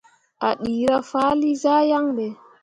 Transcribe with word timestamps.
A 0.47 0.49
ɗeera 0.61 0.97
faali 1.09 1.49
zah 1.61 1.81
yaŋ 1.89 2.05
ɓe. 2.15 2.25